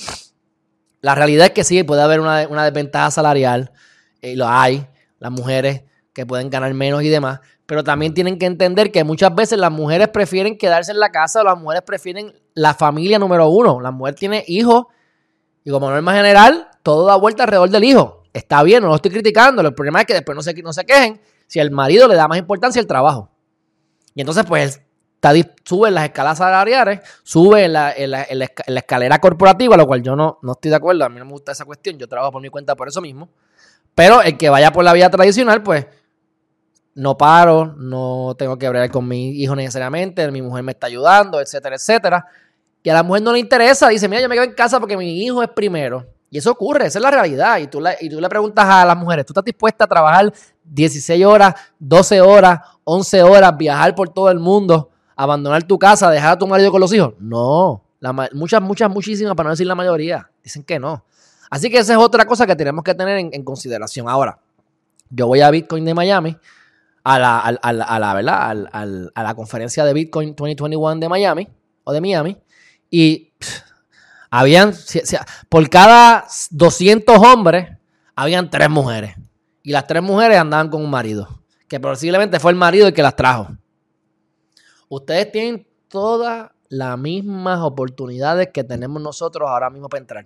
[1.02, 3.72] la realidad es que sí, puede haber una, desventaja salarial,
[4.22, 4.86] y lo hay,
[5.20, 9.34] las mujeres que pueden ganar menos y demás, pero también tienen que entender que muchas
[9.34, 13.48] veces las mujeres prefieren quedarse en la casa o las mujeres prefieren la familia número
[13.48, 13.80] uno.
[13.80, 14.88] La mujer tiene hijos
[15.63, 18.18] y como norma general, todo da vuelta alrededor del hijo.
[18.34, 19.62] Está bien, no lo estoy criticando.
[19.62, 22.28] El problema es que después no se, no se quejen si el marido le da
[22.28, 23.30] más importancia al trabajo.
[24.13, 24.82] Y entonces, pues,
[25.15, 27.92] está, sube las escalas salariales, sube en la,
[28.68, 31.06] escalera corporativa, lo cual yo no, no estoy de acuerdo.
[31.06, 31.98] A mí no me gusta esa cuestión.
[31.98, 33.30] Yo trabajo por mi cuenta por eso mismo.
[33.96, 35.88] Pero el que vaya por la vía tradicional, pues,
[36.96, 41.39] no paro, no tengo que hablar con mi hijo necesariamente, mi mujer me está ayudando,
[41.39, 42.26] etcétera, etcétera.
[42.84, 44.98] Y a la mujer no le interesa, dice, mira, yo me quedo en casa porque
[44.98, 46.06] mi hijo es primero.
[46.32, 47.58] Y eso ocurre, esa es la realidad.
[47.58, 50.32] Y tú, le, y tú le preguntas a las mujeres, ¿tú estás dispuesta a trabajar
[50.63, 56.34] 16 horas, 12 horas, 11 horas, viajar por todo el mundo, abandonar tu casa, dejar
[56.34, 57.13] a tu marido con los hijos?
[57.20, 57.84] No,
[58.34, 61.04] muchas, muchas, muchísimas, para no decir la mayoría, dicen que no.
[61.50, 64.08] Así que esa es otra cosa que tenemos que tener en, consideración.
[64.08, 64.39] Ahora,
[65.10, 66.38] yo voy a Bitcoin de Miami,
[67.04, 68.68] a la, a, la, ¿verdad?
[68.72, 71.48] a la conferencia de Bitcoin 2021 de Miami,
[71.84, 72.38] o de Miami,
[72.92, 73.34] y
[74.30, 74.74] habían,
[75.50, 77.70] por cada 200 hombres,
[78.15, 79.15] habían tres mujeres.
[79.63, 83.04] Y las tres mujeres andaban con un marido, que posiblemente fue el marido el que
[83.04, 83.48] las trajo.
[84.88, 90.26] Ustedes tienen todas las mismas oportunidades que tenemos nosotros ahora mismo para entrar.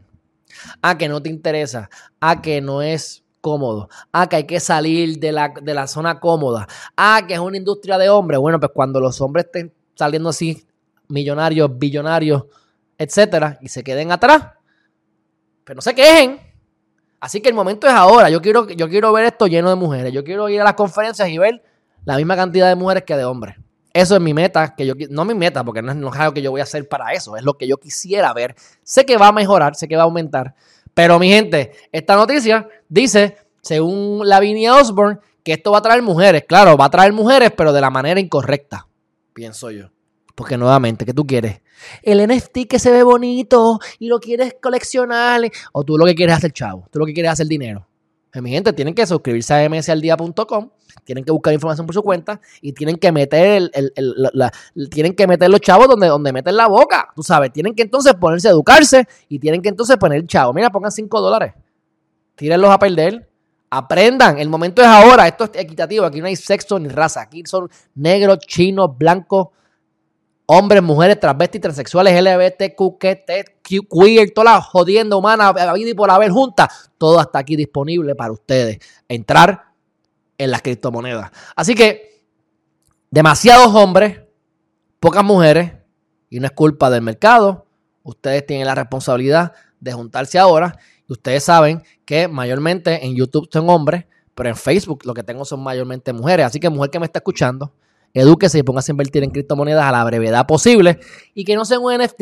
[0.81, 1.89] A que no te interesa,
[2.19, 6.19] a que no es cómodo, a que hay que salir de la, de la zona
[6.19, 8.39] cómoda, a que es una industria de hombres.
[8.39, 10.65] Bueno, pues cuando los hombres estén saliendo así,
[11.07, 12.43] millonarios, billonarios,
[12.97, 14.47] etcétera, y se queden atrás,
[15.63, 16.39] pero no se quejen.
[17.19, 18.29] Así que el momento es ahora.
[18.29, 20.11] Yo quiero, yo quiero ver esto lleno de mujeres.
[20.11, 21.63] Yo quiero ir a las conferencias y ver
[22.03, 23.55] la misma cantidad de mujeres que de hombres.
[23.93, 26.33] Eso es mi meta, que yo no mi meta, porque no es, no es algo
[26.33, 28.55] que yo voy a hacer para eso, es lo que yo quisiera ver.
[28.83, 30.55] Sé que va a mejorar, sé que va a aumentar,
[30.95, 36.43] pero mi gente, esta noticia dice, según Lavinia Osborne, que esto va a traer mujeres.
[36.47, 38.87] Claro, va a traer mujeres, pero de la manera incorrecta,
[39.33, 39.89] pienso yo.
[40.35, 41.61] Porque nuevamente, ¿qué tú quieres?
[42.01, 45.41] El NFT que se ve bonito y lo quieres coleccionar.
[45.71, 46.87] O tú lo que quieres es hacer chavo.
[46.91, 47.87] Tú lo que quieres es hacer dinero.
[48.33, 50.69] Pues, mi gente, tienen que suscribirse a msaldia.com.
[51.03, 55.49] Tienen que buscar información por su cuenta y tienen que meter el, tienen que meter
[55.49, 57.09] los chavos donde, donde meten la boca.
[57.15, 60.53] Tú sabes, tienen que entonces ponerse a educarse y tienen que entonces poner el chavo.
[60.53, 61.53] Mira, pongan 5 dólares.
[62.35, 63.29] Tírenlos a perder.
[63.69, 67.41] Aprendan, el momento es ahora, esto es equitativo, aquí no hay sexo ni raza, aquí
[67.43, 69.47] son negros, chinos, blancos,
[70.45, 76.69] hombres, mujeres, transvestis, transexuales, LGBTQ, queer, toda la jodienda humana, vida y por haber junta,
[76.97, 78.79] todo está aquí disponible para ustedes.
[79.07, 79.73] Entrar
[80.37, 81.31] en las criptomonedas.
[81.55, 82.25] Así que,
[83.09, 84.21] demasiados hombres,
[84.99, 85.73] pocas mujeres,
[86.29, 87.67] y no es culpa del mercado.
[88.01, 90.75] Ustedes tienen la responsabilidad de juntarse ahora.
[91.07, 95.61] Ustedes saben que mayormente en YouTube son hombres, pero en Facebook lo que tengo son
[95.61, 96.47] mayormente mujeres.
[96.47, 97.71] Así que, mujer que me está escuchando,
[98.13, 100.99] edúquese y póngase a invertir en criptomonedas a la brevedad posible
[101.33, 102.21] y que no sea un NFT,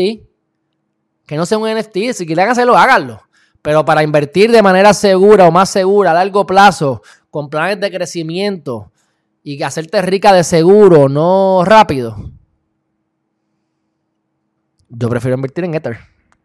[1.25, 3.21] que no sea un NFT, si quieren hacerlo, háganlo.
[3.61, 7.91] Pero para invertir de manera segura o más segura a largo plazo, con planes de
[7.91, 8.91] crecimiento
[9.43, 12.31] y hacerte rica de seguro, no rápido,
[14.89, 15.99] yo prefiero invertir en Ether.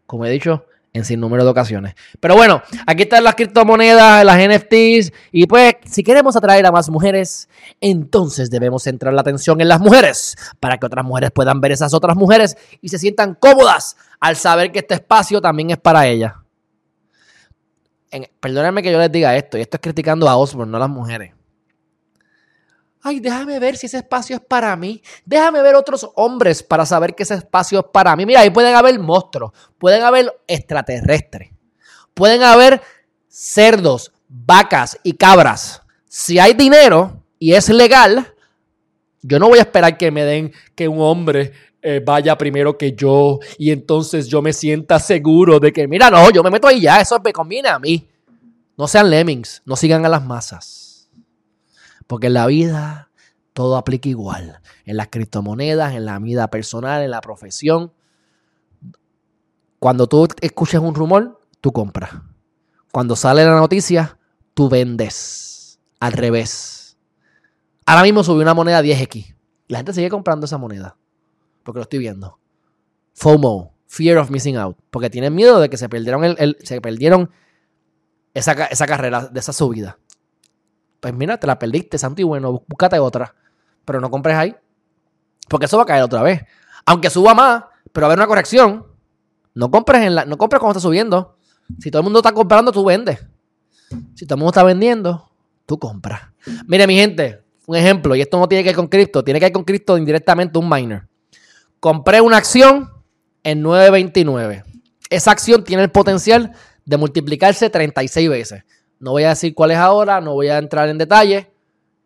[0.05, 0.65] Como he dicho,
[0.97, 1.95] en sin número de ocasiones.
[2.19, 5.13] Pero bueno, aquí están las criptomonedas, las NFTs.
[5.31, 7.47] Y pues, si queremos atraer a más mujeres,
[7.79, 11.93] entonces debemos centrar la atención en las mujeres para que otras mujeres puedan ver esas
[11.93, 16.33] otras mujeres y se sientan cómodas al saber que este espacio también es para ellas.
[18.39, 20.89] Perdónenme que yo les diga esto, y esto es criticando a Osborne, no a las
[20.89, 21.36] mujeres
[23.01, 25.01] ay, déjame ver si ese espacio es para mí.
[25.25, 28.25] Déjame ver otros hombres para saber que ese espacio es para mí.
[28.25, 31.51] Mira, ahí pueden haber monstruos, pueden haber extraterrestres,
[32.13, 32.81] pueden haber
[33.27, 35.81] cerdos, vacas y cabras.
[36.07, 38.33] Si hay dinero y es legal,
[39.21, 42.93] yo no voy a esperar que me den que un hombre eh, vaya primero que
[42.93, 46.81] yo y entonces yo me sienta seguro de que, mira, no, yo me meto ahí
[46.81, 48.07] ya, eso me conviene a mí.
[48.75, 50.86] No sean lemmings, no sigan a las masas.
[52.07, 53.11] Porque en la vida
[53.53, 54.61] todo aplica igual.
[54.85, 57.91] En las criptomonedas, en la vida personal, en la profesión.
[59.79, 62.11] Cuando tú escuchas un rumor, tú compras.
[62.91, 64.17] Cuando sale la noticia,
[64.53, 65.79] tú vendes.
[65.99, 66.97] Al revés.
[67.85, 69.35] Ahora mismo subí una moneda 10x.
[69.67, 70.95] La gente sigue comprando esa moneda.
[71.63, 72.39] Porque lo estoy viendo.
[73.13, 74.77] FOMO, Fear of Missing Out.
[74.91, 77.31] Porque tienen miedo de que se perdieron, el, se perdieron
[78.33, 79.97] esa, esa carrera de esa subida
[80.99, 83.33] pues mira, te la perdiste, santo y bueno, búscate otra.
[83.85, 84.55] Pero no compres ahí.
[85.47, 86.43] Porque eso va a caer otra vez.
[86.85, 88.85] Aunque suba más, pero va a haber una corrección.
[89.53, 91.37] No compres, en la, no compres cuando está subiendo.
[91.79, 93.19] Si todo el mundo está comprando, tú vendes.
[94.15, 95.31] Si todo el mundo está vendiendo,
[95.65, 96.21] tú compras.
[96.67, 99.47] Mire, mi gente, un ejemplo, y esto no tiene que ver con cripto, tiene que
[99.47, 101.07] ver con cripto indirectamente un miner.
[101.79, 102.89] Compré una acción
[103.43, 104.63] en 9.29.
[105.09, 106.53] Esa acción tiene el potencial
[106.85, 108.63] de multiplicarse 36 veces.
[108.99, 111.51] No voy a decir cuál es ahora, no voy a entrar en detalle.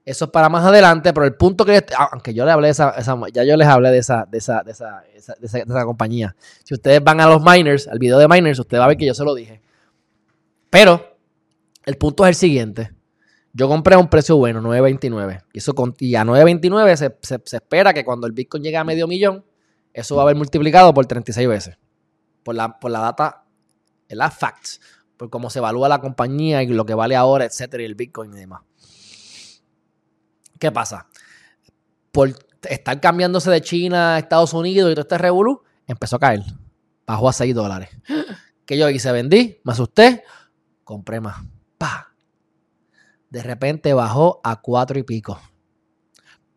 [0.03, 2.95] Eso es para más adelante, pero el punto que aunque yo le hablé de esa,
[3.31, 5.03] ya yo les hablé de esa, de esa, de esa,
[5.39, 6.35] de esa, compañía.
[6.63, 9.05] Si ustedes van a los miners, al video de miners, usted va a ver que
[9.05, 9.61] yo se lo dije.
[10.71, 11.17] Pero
[11.85, 12.91] el punto es el siguiente.
[13.53, 15.43] Yo compré a un precio bueno, 9.29.
[15.53, 19.07] Y, eso, y a 9.29 se, se, espera que cuando el Bitcoin llegue a medio
[19.07, 19.45] millón,
[19.93, 21.77] eso va a haber multiplicado por 36 veces.
[22.43, 23.43] Por la, por la data,
[24.09, 24.79] las facts,
[25.21, 28.33] por cómo se evalúa la compañía y lo que vale ahora, etcétera, y el Bitcoin
[28.33, 28.63] y demás.
[30.59, 31.09] ¿Qué pasa?
[32.11, 36.41] Por estar cambiándose de China a Estados Unidos y todo este revolú, empezó a caer.
[37.05, 37.89] Bajó a 6 dólares.
[38.65, 39.11] ¿Qué yo hice?
[39.11, 40.23] Vendí, me asusté,
[40.83, 41.45] compré más.
[41.77, 42.15] Pa.
[43.29, 45.39] De repente bajó a 4 y pico.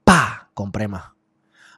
[0.05, 0.49] Pa.
[0.55, 1.05] Compré más.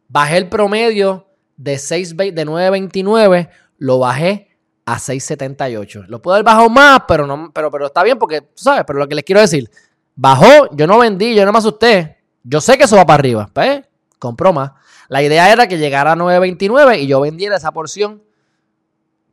[0.07, 4.56] Bajé el promedio de, 6, de 9.29, lo bajé
[4.87, 6.07] a 6.78.
[6.07, 8.85] Lo puedo haber bajado más, pero, no, pero, pero está bien porque, ¿sabes?
[8.87, 9.68] Pero lo que les quiero decir,
[10.14, 12.18] bajó, yo no vendí, yo no me asusté.
[12.44, 13.83] Yo sé que eso va para arriba, ¿pues?
[14.18, 14.70] Compró más.
[15.09, 18.22] La idea era que llegara a 9.29 y yo vendiera esa porción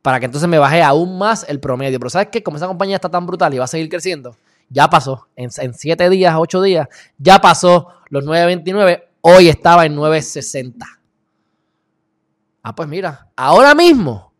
[0.02, 1.98] para que entonces me baje aún más el promedio.
[1.98, 2.42] Pero ¿sabes qué?
[2.42, 4.36] Como esa compañía está tan brutal y va a seguir creciendo,
[4.68, 5.28] ya pasó.
[5.36, 9.04] En, 7 días, 8 días, ya pasó los 9.29.
[9.22, 10.74] Hoy estaba en 9.60.
[12.62, 14.33] Ah, pues mira, ahora mismo,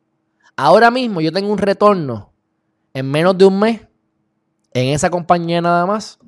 [0.56, 2.32] ahora mismo yo tengo un retorno
[2.92, 3.80] en menos de un mes
[4.72, 6.18] en esa compañía nada más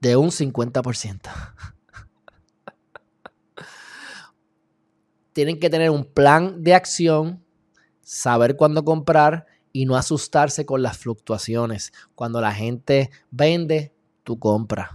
[0.00, 1.20] de un 50%.
[5.32, 7.44] Tienen que tener un plan de acción,
[8.00, 11.92] saber cuándo comprar y no asustarse con las fluctuaciones.
[12.14, 14.90] Cuando la gente vende, tú compras.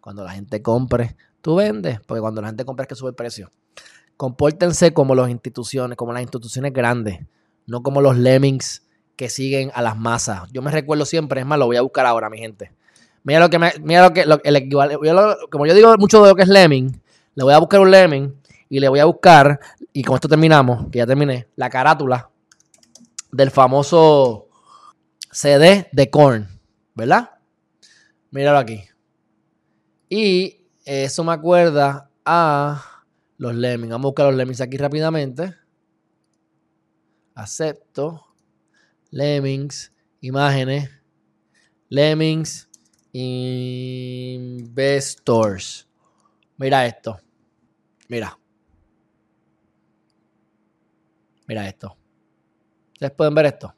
[0.00, 2.00] Cuando la gente compre, tú vendes.
[2.06, 3.50] Porque cuando la gente compra es que sube el precio.
[4.18, 7.20] Compórtense como las instituciones, como las instituciones grandes,
[7.66, 8.82] no como los lemmings
[9.16, 10.42] que siguen a las masas.
[10.52, 12.72] Yo me recuerdo siempre, es más, lo voy a buscar ahora, mi gente.
[13.22, 14.98] Mira lo que, mira lo que el equivalente.
[15.50, 17.00] Como yo digo mucho de lo que es Lemming,
[17.34, 18.34] le voy a buscar un Lemming
[18.68, 19.60] y le voy a buscar,
[19.92, 22.28] y con esto terminamos, que ya terminé, la carátula
[23.30, 24.48] del famoso
[25.30, 26.48] CD de Korn,
[26.94, 27.30] ¿verdad?
[28.30, 28.82] Míralo aquí.
[30.08, 32.97] Y eso me acuerda a
[33.38, 33.90] los Lemmings.
[33.92, 35.54] Vamos a buscar los Lemmings aquí rápidamente.
[37.34, 38.26] Acepto.
[39.10, 39.92] Lemmings.
[40.20, 40.90] Imágenes.
[41.88, 42.68] Lemmings.
[43.12, 44.68] Investors.
[46.58, 47.18] Mira esto.
[48.08, 48.38] Mira.
[51.46, 51.96] Mira esto.
[52.92, 53.74] Ustedes pueden ver esto.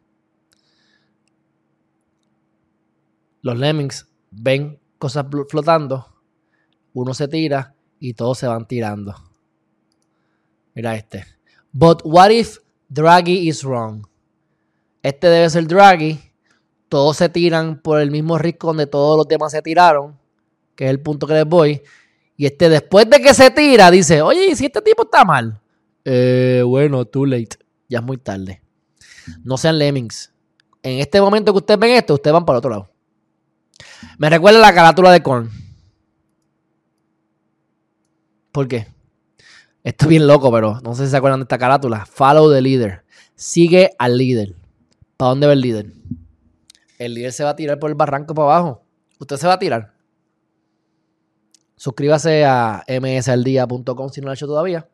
[3.42, 6.23] Los lemmings ven cosas flotando.
[6.92, 9.30] Uno se tira y todos se van tirando.
[10.81, 11.27] Mira este.
[11.73, 12.57] But what if
[12.88, 14.07] Draghi is wrong?
[15.03, 16.19] Este debe ser Draghi
[16.88, 20.19] todos se tiran por el mismo risco donde todos los demás se tiraron,
[20.75, 21.83] que es el punto que les voy.
[22.35, 25.61] Y este, después de que se tira, dice, oye, ¿y si este tipo está mal?
[26.03, 27.59] Eh, bueno, too late.
[27.87, 28.62] Ya es muy tarde.
[29.45, 30.33] No sean lemmings.
[30.83, 32.90] En este momento que ustedes ven esto, ustedes van para otro lado.
[34.16, 35.51] Me recuerda la carátula de Korn.
[38.51, 38.87] ¿Por qué?
[39.83, 42.07] Esto es bien loco, pero no sé si se acuerdan de esta carátula.
[42.07, 43.05] Follow the leader.
[43.35, 44.57] Sigue al líder.
[45.16, 45.93] ¿Para dónde va el líder?
[47.01, 48.85] el líder se va a tirar por el barranco para abajo.
[49.19, 49.95] Usted se va a tirar.
[51.75, 54.87] Suscríbase a msaldia.com si no lo ha hecho todavía.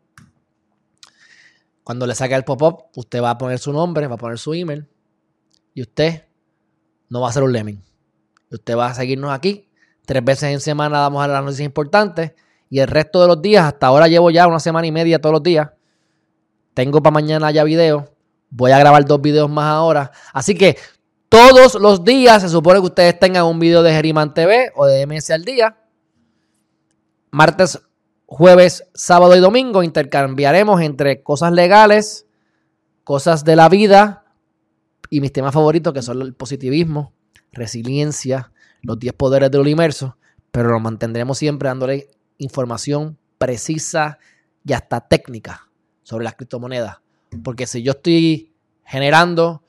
[1.83, 4.55] Cuando le saque el pop-up, usted va a poner su nombre, va a poner su
[4.55, 4.89] email.
[5.75, 6.23] Y usted
[7.09, 7.83] no va a ser un lemming.
[8.53, 9.69] Usted va a seguirnos aquí.
[10.05, 12.35] Tres veces en semana damos a las noticias importantes.
[12.69, 15.35] Y el resto de los días, hasta ahora llevo ya una semana y media todos
[15.35, 15.71] los días.
[16.75, 18.13] Tengo para mañana ya video.
[18.51, 20.11] Voy a grabar dos videos más ahora.
[20.33, 20.77] Así que
[21.29, 25.07] todos los días se supone que ustedes tengan un video de Geriman TV o de
[25.07, 25.77] MS al día.
[27.31, 27.81] Martes,
[28.27, 32.27] jueves, sábado y domingo intercambiaremos entre cosas legales,
[33.05, 34.25] cosas de la vida
[35.11, 37.13] y mis temas favoritos que son el positivismo,
[37.53, 38.53] resiliencia,
[38.83, 40.17] los 10 poderes del universo,
[40.51, 44.19] pero lo mantendremos siempre dándole información precisa
[44.65, 45.69] y hasta técnica
[46.03, 46.99] sobre las criptomonedas.
[47.43, 48.53] Porque si yo estoy
[48.85, 49.63] generando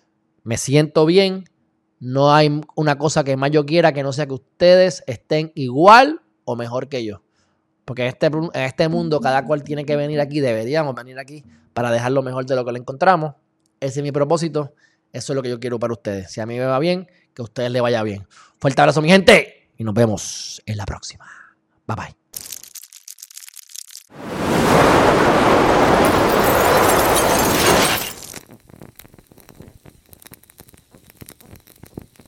[0.48, 1.44] me siento bien.
[2.00, 6.22] No hay una cosa que más yo quiera que no sea que ustedes estén igual
[6.46, 7.22] o mejor que yo.
[7.84, 11.44] Porque en este, en este mundo cada cual tiene que venir aquí, deberíamos venir aquí
[11.74, 13.34] para dejar lo mejor de lo que le encontramos.
[13.82, 14.74] Ese es mi propósito.
[15.12, 16.32] Eso es lo que yo quiero para ustedes.
[16.32, 18.26] Si a mí me va bien, que a ustedes les vaya bien.
[18.58, 19.70] Fuerte abrazo, mi gente.
[19.78, 21.26] Y nos vemos en la próxima.
[21.86, 22.17] Bye bye.